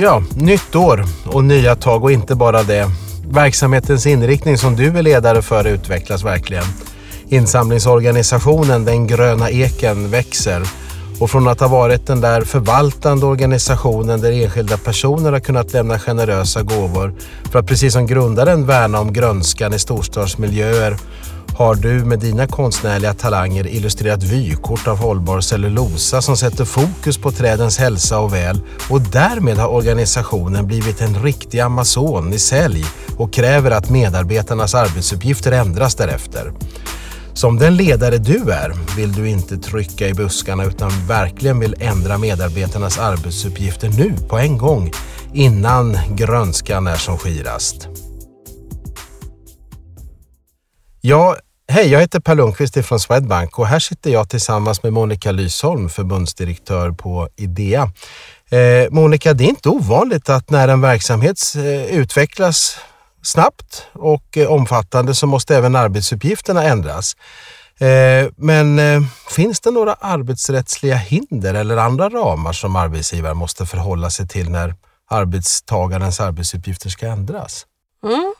Ja, 0.00 0.22
nytt 0.36 0.74
år 0.76 1.04
och 1.26 1.44
nya 1.44 1.74
tag 1.74 2.04
och 2.04 2.12
inte 2.12 2.34
bara 2.34 2.62
det. 2.62 2.90
Verksamhetens 3.30 4.06
inriktning 4.06 4.58
som 4.58 4.76
du 4.76 4.98
är 4.98 5.02
ledare 5.02 5.42
för 5.42 5.66
utvecklas 5.66 6.24
verkligen. 6.24 6.64
Insamlingsorganisationen 7.28 8.84
Den 8.84 9.06
gröna 9.06 9.50
eken 9.50 10.10
växer 10.10 10.62
och 11.18 11.30
från 11.30 11.48
att 11.48 11.60
ha 11.60 11.68
varit 11.68 12.06
den 12.06 12.20
där 12.20 12.40
förvaltande 12.40 13.26
organisationen 13.26 14.20
där 14.20 14.32
enskilda 14.32 14.76
personer 14.76 15.32
har 15.32 15.40
kunnat 15.40 15.72
lämna 15.72 15.98
generösa 15.98 16.62
gåvor 16.62 17.14
för 17.52 17.58
att 17.58 17.66
precis 17.66 17.92
som 17.92 18.06
grundaren 18.06 18.66
värna 18.66 19.00
om 19.00 19.12
grönskan 19.12 19.74
i 19.74 19.78
storstadsmiljöer 19.78 20.96
har 21.58 21.74
du 21.74 22.04
med 22.04 22.18
dina 22.18 22.46
konstnärliga 22.46 23.14
talanger 23.14 23.66
illustrerat 23.66 24.22
vykort 24.22 24.88
av 24.88 24.98
hållbar 24.98 25.40
cellulosa 25.40 26.22
som 26.22 26.36
sätter 26.36 26.64
fokus 26.64 27.18
på 27.18 27.30
trädens 27.30 27.78
hälsa 27.78 28.18
och 28.18 28.34
väl 28.34 28.60
och 28.90 29.00
därmed 29.00 29.56
har 29.56 29.68
organisationen 29.68 30.66
blivit 30.66 31.00
en 31.00 31.22
riktig 31.22 31.60
amazon 31.60 32.32
i 32.32 32.38
sälj 32.38 32.84
och 33.16 33.32
kräver 33.32 33.70
att 33.70 33.90
medarbetarnas 33.90 34.74
arbetsuppgifter 34.74 35.52
ändras 35.52 35.94
därefter. 35.94 36.52
Som 37.38 37.58
den 37.58 37.76
ledare 37.76 38.18
du 38.18 38.50
är 38.50 38.96
vill 38.96 39.12
du 39.12 39.28
inte 39.28 39.56
trycka 39.56 40.08
i 40.08 40.14
buskarna 40.14 40.64
utan 40.64 40.90
verkligen 41.06 41.60
vill 41.60 41.74
ändra 41.80 42.18
medarbetarnas 42.18 42.98
arbetsuppgifter 42.98 43.88
nu 43.88 44.16
på 44.28 44.38
en 44.38 44.58
gång 44.58 44.92
innan 45.34 45.96
grönskan 46.16 46.86
är 46.86 46.96
som 46.96 47.18
skirast. 47.18 47.88
Ja, 51.00 51.36
hej, 51.68 51.88
jag 51.88 52.00
heter 52.00 52.20
Per 52.20 52.34
Lundqvist 52.34 52.86
från 52.86 53.00
Swedbank 53.00 53.58
och 53.58 53.66
här 53.66 53.78
sitter 53.78 54.10
jag 54.10 54.28
tillsammans 54.28 54.82
med 54.82 54.92
Monica 54.92 55.32
Lysholm, 55.32 55.88
förbundsdirektör 55.88 56.90
på 56.90 57.28
Idea. 57.36 57.92
Eh, 58.50 58.90
Monica, 58.90 59.32
det 59.34 59.44
är 59.44 59.48
inte 59.48 59.68
ovanligt 59.68 60.28
att 60.28 60.50
när 60.50 60.68
en 60.68 60.80
verksamhet 60.80 61.38
eh, 61.56 61.98
utvecklas 61.98 62.78
snabbt 63.22 63.86
och 63.92 64.36
eh, 64.36 64.52
omfattande 64.52 65.14
så 65.14 65.26
måste 65.26 65.56
även 65.56 65.76
arbetsuppgifterna 65.76 66.64
ändras. 66.64 67.16
Eh, 67.80 68.30
men 68.36 68.78
eh, 68.78 69.00
finns 69.30 69.60
det 69.60 69.70
några 69.70 69.94
arbetsrättsliga 69.94 70.96
hinder 70.96 71.54
eller 71.54 71.76
andra 71.76 72.08
ramar 72.08 72.52
som 72.52 72.76
arbetsgivare 72.76 73.34
måste 73.34 73.66
förhålla 73.66 74.10
sig 74.10 74.28
till 74.28 74.50
när 74.50 74.74
arbetstagarens 75.10 76.20
arbetsuppgifter 76.20 76.90
ska 76.90 77.06
ändras? 77.06 77.66
Mm. 78.04 78.34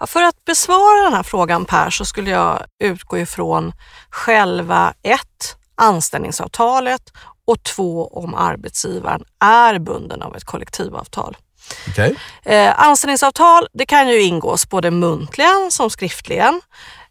Ja, 0.00 0.06
för 0.06 0.22
att 0.22 0.44
besvara 0.44 1.04
den 1.04 1.14
här 1.14 1.22
frågan 1.22 1.64
Per 1.64 1.90
så 1.90 2.04
skulle 2.04 2.30
jag 2.30 2.64
utgå 2.84 3.18
ifrån 3.18 3.72
själva 4.10 4.94
ett, 5.02 5.56
anställningsavtalet 5.74 7.02
och 7.46 7.62
två, 7.62 8.06
om 8.06 8.34
arbetsgivaren 8.34 9.24
är 9.40 9.78
bunden 9.78 10.22
av 10.22 10.36
ett 10.36 10.44
kollektivavtal. 10.44 11.36
Okay. 11.88 12.14
Eh, 12.42 12.80
anställningsavtal 12.80 13.68
det 13.72 13.86
kan 13.86 14.08
ju 14.08 14.22
ingås 14.22 14.68
både 14.68 14.90
muntligen 14.90 15.70
som 15.70 15.90
skriftligen. 15.90 16.60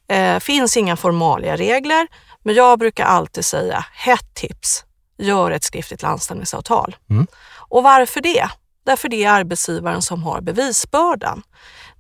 Eh, 0.08 0.40
finns 0.40 0.78
inga 0.78 0.96
formalia 0.98 1.56
regler, 1.56 2.08
men 2.44 2.56
jag 2.56 2.80
brukar 2.80 3.06
alltid 3.06 3.46
säga 3.46 3.86
hett 3.94 4.34
tips. 4.34 4.84
Gör 5.18 5.52
ett 5.52 5.64
skriftligt 5.64 6.04
anställningsavtal. 6.04 6.96
Mm. 7.10 7.28
Och 7.70 7.84
varför 7.84 8.22
det? 8.22 8.50
Därför 8.86 9.10
det 9.10 9.24
är 9.24 9.32
arbetsgivaren 9.32 10.02
som 10.02 10.24
har 10.24 10.42
bevisbördan. 10.42 11.42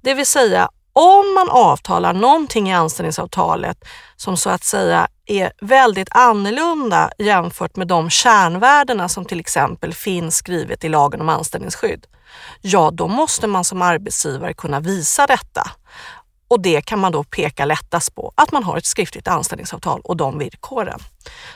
Det 0.02 0.14
vill 0.14 0.26
säga 0.26 0.70
om 0.94 1.34
man 1.34 1.50
avtalar 1.50 2.14
någonting 2.14 2.70
i 2.70 2.74
anställningsavtalet 2.74 3.78
som 4.16 4.38
så 4.38 4.50
att 4.50 4.64
säga 4.64 5.08
är 5.28 5.52
väldigt 5.62 6.10
annorlunda 6.12 7.12
jämfört 7.18 7.76
med 7.76 7.88
de 7.88 8.10
kärnvärdena 8.10 9.10
som 9.10 9.26
till 9.26 9.40
exempel 9.40 9.94
finns 9.94 10.36
skrivet 10.36 10.84
i 10.84 10.90
lagen 10.90 11.22
om 11.22 11.30
anställningsskydd, 11.30 12.08
ja 12.62 12.92
då 12.92 13.08
måste 13.08 13.48
man 13.48 13.64
som 13.64 13.82
arbetsgivare 13.82 14.54
kunna 14.54 14.80
visa 14.80 15.28
detta. 15.28 15.72
Och 16.48 16.62
det 16.62 16.82
kan 16.82 17.00
man 17.00 17.12
då 17.12 17.24
peka 17.24 17.66
lättast 17.66 18.16
på, 18.16 18.34
att 18.36 18.52
man 18.52 18.64
har 18.64 18.78
ett 18.78 18.86
skriftligt 18.86 19.28
anställningsavtal 19.28 20.02
och 20.04 20.18
de 20.18 20.40
villkoren. 20.40 21.00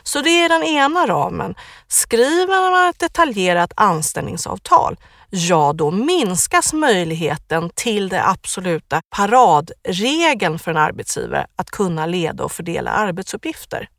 Så 0.04 0.22
det 0.22 0.30
är 0.30 0.50
den 0.50 0.64
ena 0.64 1.08
ramen. 1.08 1.56
Skriver 1.88 2.72
man 2.72 2.90
ett 2.90 3.00
detaljerat 3.00 3.74
anställningsavtal, 3.76 4.98
ja 5.30 5.74
då 5.74 5.92
minskas 5.92 6.74
möjligheten 6.74 7.70
till 7.76 8.10
det 8.10 8.28
absoluta 8.28 9.02
paradregeln 9.16 10.60
för 10.60 10.72
en 10.72 10.78
arbetsgivare 10.78 11.48
att 11.56 11.72
kunna 11.72 12.06
leda 12.06 12.44
och 12.44 12.52
fördela 12.52 12.92
arbetsuppgifter. 12.92 13.90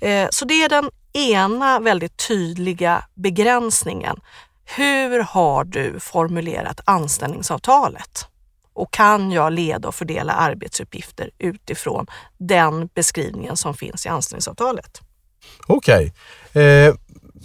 Eh, 0.00 0.28
så 0.30 0.44
det 0.44 0.54
är 0.54 0.68
den 0.68 0.90
ena 1.12 1.80
väldigt 1.80 2.28
tydliga 2.28 3.04
begränsningen. 3.14 4.20
Hur 4.64 5.20
har 5.20 5.64
du 5.64 6.00
formulerat 6.00 6.80
anställningsavtalet? 6.84 8.28
Och 8.72 8.92
kan 8.92 9.32
jag 9.32 9.52
leda 9.52 9.88
och 9.88 9.94
fördela 9.94 10.32
arbetsuppgifter 10.32 11.30
utifrån 11.38 12.06
den 12.38 12.86
beskrivningen 12.86 13.56
som 13.56 13.74
finns 13.74 14.06
i 14.06 14.08
anställningsavtalet? 14.08 15.00
Okej. 15.66 16.12
Okay. 16.52 16.62
Eh, 16.62 16.94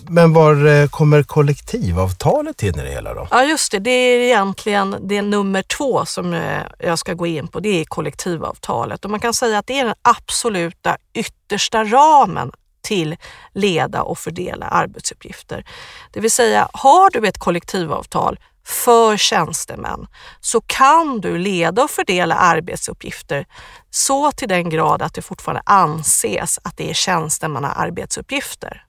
men 0.10 0.34
var 0.34 0.66
eh, 0.66 0.88
kommer 0.88 1.24
kollektivavtalet 1.24 2.64
in 2.64 2.80
i 2.80 2.84
det 2.84 2.92
hela 2.92 3.14
då? 3.14 3.28
Ja 3.32 3.44
just 3.44 3.72
det, 3.72 3.80
det 3.80 3.92
är 3.92 4.20
egentligen 4.20 4.96
det 5.02 5.22
nummer 5.22 5.62
två 5.62 6.06
som 6.06 6.34
eh, 6.34 6.62
jag 6.80 7.00
ska 7.00 7.14
gå 7.14 7.28
in 7.28 7.48
på. 7.48 7.60
Det 7.60 7.70
är 7.70 7.86
kollektivavtalet 7.86 9.06
och 9.06 9.12
man 9.12 9.20
kan 9.20 9.34
säga 9.34 9.58
att 9.58 9.68
det 9.68 9.80
är 9.80 9.86
den 9.86 9.96
absoluta 10.02 10.98
yttersta 11.14 11.84
ramen 11.84 12.52
till 12.82 13.16
leda 13.54 14.02
och 14.02 14.18
fördela 14.18 14.66
arbetsuppgifter. 14.66 15.66
Det 16.12 16.20
vill 16.20 16.32
säga, 16.32 16.70
har 16.74 17.10
du 17.10 17.28
ett 17.28 17.38
kollektivavtal 17.38 18.40
för 18.70 19.18
tjänstemän 19.18 20.08
så 20.40 20.62
kan 20.62 21.22
du 21.22 21.38
leda 21.38 21.84
och 21.84 21.90
fördela 21.90 22.36
arbetsuppgifter 22.36 23.46
så 23.90 24.32
till 24.32 24.50
den 24.50 24.70
grad 24.70 25.02
att 25.02 25.14
det 25.14 25.22
fortfarande 25.22 25.62
anses 25.66 26.60
att 26.64 26.78
det 26.78 26.90
är 26.90 26.94
tjänstemannaarbetsuppgifter. 26.94 28.86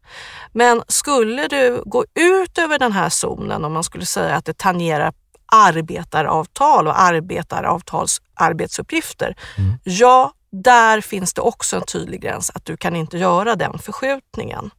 Men 0.53 0.83
skulle 0.89 1.49
du 1.49 1.83
gå 1.87 2.05
ut 2.15 2.59
över 2.59 2.79
den 2.79 2.93
här 2.93 3.09
zonen, 3.09 3.65
om 3.65 3.73
man 3.73 3.85
skulle 3.85 4.07
säga 4.07 4.37
att 4.37 4.45
det 4.45 4.59
tangerar 4.59 5.13
arbetaravtal 5.53 6.89
och 6.89 7.01
arbetaravtals 7.01 8.21
arbetsuppgifter, 8.35 9.37
mm. 9.59 9.79
ja, 9.85 10.33
där 10.53 11.01
finns 11.01 11.35
det 11.35 11.41
också 11.41 11.77
en 11.77 11.83
tydlig 11.83 12.23
gräns 12.23 12.51
att 12.55 12.65
du 12.65 12.77
kan 12.77 12.97
inte 12.97 13.19
göra 13.19 13.57
den 13.57 13.79
förskjutningen. 13.79 14.71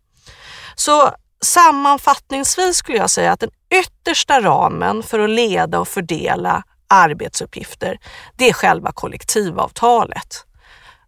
Så 0.76 1.12
sammanfattningsvis 1.46 2.78
skulle 2.78 2.98
jag 2.98 3.10
säga 3.10 3.32
att 3.32 3.40
den 3.40 3.52
yttersta 3.80 4.42
ramen 4.42 5.04
för 5.04 5.20
att 5.20 5.30
leda 5.30 5.80
och 5.80 5.88
fördela 5.88 6.64
arbetsuppgifter, 6.88 8.00
det 8.36 8.50
är 8.50 8.54
själva 8.54 8.92
kollektivavtalet 8.92 10.46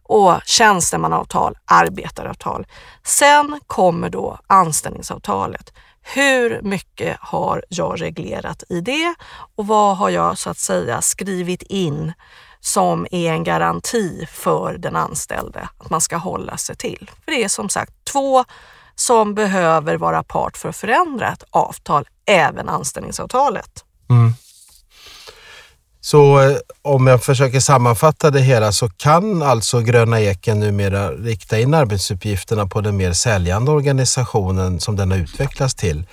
och 0.04 0.42
tjänstemannaavtal, 0.46 1.58
arbetaravtal. 1.66 2.68
Sen 3.04 3.60
kommer 3.68 4.10
då 4.10 4.40
anställningsavtalet. 4.48 5.74
Hur 6.02 6.62
mycket 6.62 7.18
har 7.20 7.64
jag 7.70 8.02
reglerat 8.02 8.64
i 8.70 8.82
det 8.82 9.16
och 9.56 9.68
vad 9.68 9.98
har 9.98 10.10
jag 10.10 10.38
så 10.38 10.50
att 10.50 10.58
säga 10.58 11.02
skrivit 11.02 11.62
in 11.62 12.14
som 12.60 13.08
är 13.12 13.32
en 13.32 13.44
garanti 13.44 14.28
för 14.32 14.78
den 14.78 14.96
anställde 14.96 15.70
att 15.78 15.90
man 15.90 16.02
ska 16.02 16.18
hålla 16.18 16.58
sig 16.58 16.76
till? 16.76 17.12
För 17.26 17.32
det 17.32 17.44
är 17.44 17.50
som 17.50 17.70
sagt 17.70 17.94
två 18.06 18.46
som 18.96 19.34
behöver 19.34 19.98
vara 19.98 20.24
part 20.24 20.58
för 20.58 20.70
att 20.70 20.76
förändra 20.76 21.32
ett 21.34 21.44
avtal, 21.50 22.08
även 22.26 22.70
anställningsavtalet. 22.70 23.84
Mm. 24.10 24.34
Så 26.02 26.40
eh, 26.40 26.58
om 26.82 27.08
jag 27.08 27.24
försöker 27.24 27.60
sammanfatta 27.60 28.32
det 28.32 28.40
hela 28.40 28.72
så 28.72 28.90
kan 28.90 29.42
alltså 29.42 29.82
Gröna 29.82 30.22
Eken 30.22 30.60
numera 30.60 31.12
rikta 31.12 31.60
in 31.60 31.74
arbetsuppgifterna 31.74 32.68
på 32.68 32.82
den 32.82 32.98
mer 32.98 33.14
säljande 33.14 33.72
organisationen 33.72 34.80
som 34.80 34.96
den 34.96 35.12
har 35.12 35.18
utvecklats 35.18 35.76
till. 35.76 36.06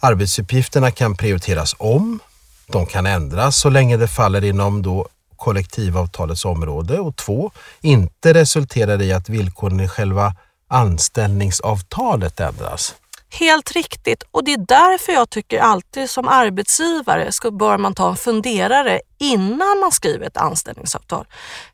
Arbetsuppgifterna 0.00 0.90
kan 0.90 1.16
prioriteras 1.16 1.74
om, 1.78 2.18
de 2.66 2.86
kan 2.86 3.06
ändras 3.06 3.56
så 3.56 3.70
länge 3.70 3.96
det 3.96 4.08
faller 4.08 4.44
inom 4.44 4.82
då 4.82 5.08
kollektivavtalets 5.36 6.44
område 6.44 6.98
och 6.98 7.16
två, 7.16 7.50
inte 7.80 8.34
resulterar 8.34 9.02
i 9.02 9.12
att 9.12 9.28
villkoren 9.28 9.80
i 9.80 9.88
själva 9.88 10.34
anställningsavtalet 10.68 12.40
ändras. 12.40 12.94
Helt 13.30 13.72
riktigt 13.72 14.22
och 14.30 14.44
det 14.44 14.52
är 14.52 14.66
därför 14.66 15.12
jag 15.12 15.30
tycker 15.30 15.60
alltid 15.60 16.10
som 16.10 16.28
arbetsgivare 16.28 17.32
så 17.32 17.50
bör 17.50 17.78
man 17.78 17.94
ta 17.94 18.08
en 18.08 18.16
funderare 18.16 19.00
innan 19.18 19.78
man 19.80 19.92
skriver 19.92 20.26
ett 20.26 20.36
anställningsavtal. 20.36 21.26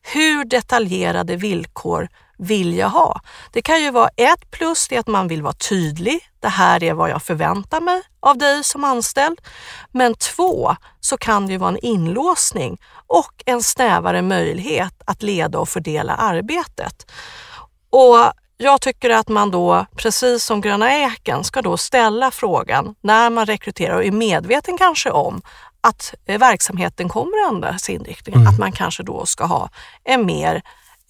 Hur 0.03 0.45
detaljerade 0.45 1.37
villkor 1.37 2.09
vill 2.39 2.75
jag 2.75 2.89
ha? 2.89 3.21
Det 3.53 3.63
kan 3.63 3.83
ju 3.83 3.91
vara 3.91 4.09
ett 4.09 4.51
plus, 4.51 4.89
det 4.89 4.97
är 4.97 5.01
att 5.01 5.07
man 5.07 5.29
vill 5.29 5.43
vara 5.43 5.53
tydlig. 5.53 6.21
Det 6.41 6.49
här 6.49 6.83
är 6.83 6.95
vad 6.95 7.11
jag 7.11 7.23
förväntar 7.23 7.81
mig 7.81 8.03
av 8.21 8.39
dig 8.39 8.65
som 8.65 8.85
anställd. 8.85 9.41
Men 9.93 10.15
två, 10.15 10.77
så 11.01 11.17
kan 11.17 11.47
det 11.47 11.53
ju 11.53 11.59
vara 11.59 11.71
en 11.71 11.85
inlåsning 11.85 12.81
och 13.07 13.43
en 13.47 13.63
snävare 13.63 14.23
möjlighet 14.23 14.95
att 15.05 15.23
leda 15.23 15.59
och 15.59 15.69
fördela 15.69 16.15
arbetet. 16.15 17.11
Och 17.91 18.33
jag 18.57 18.81
tycker 18.81 19.11
att 19.11 19.29
man 19.29 19.51
då, 19.51 19.87
precis 19.97 20.45
som 20.45 20.61
Gröna 20.61 20.93
Eken, 20.93 21.45
ska 21.45 21.63
då 21.63 21.77
ställa 21.77 22.31
frågan 22.31 22.95
när 23.01 23.31
man 23.31 23.47
rekryterar 23.47 23.97
och 23.97 24.05
är 24.05 24.11
medveten 24.11 24.79
kanske 24.79 25.11
om 25.11 25.43
att 25.81 26.15
eh, 26.27 26.39
verksamheten 26.39 27.09
kommer 27.09 27.47
att 27.47 27.53
ändra 27.53 27.79
sin 27.79 28.01
inriktning, 28.01 28.35
mm. 28.35 28.49
att 28.49 28.59
man 28.59 28.73
kanske 28.73 29.03
då 29.03 29.27
ska 29.27 29.45
ha 29.45 29.71
en 30.05 30.27
mer 30.27 30.63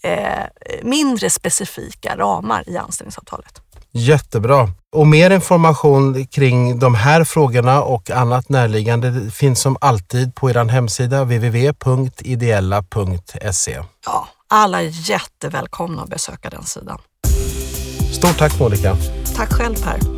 eh, 0.03 0.45
mindre 0.83 1.31
specifika 1.31 2.17
ramar 2.17 2.69
i 2.69 2.77
anställningsavtalet. 2.77 3.65
Jättebra. 3.97 4.69
Och 4.93 5.07
mer 5.07 5.31
information 5.31 6.27
kring 6.27 6.79
de 6.79 6.95
här 6.95 7.25
frågorna 7.25 7.83
och 7.83 8.11
annat 8.11 8.49
närliggande 8.49 9.31
finns 9.31 9.61
som 9.61 9.77
alltid 9.81 10.35
på 10.35 10.51
er 10.51 10.65
hemsida 10.65 11.25
www.ideella.se. 11.25 13.83
Ja, 14.07 14.29
alla 14.49 14.83
är 14.83 15.11
jättevälkomna 15.11 16.03
att 16.03 16.09
besöka 16.09 16.51
den 16.51 16.65
sidan. 16.65 16.99
Stort 18.15 18.39
tack 18.39 18.59
Monica. 18.59 18.97
Tack 19.37 19.53
själv 19.53 19.75
Per. 19.75 20.14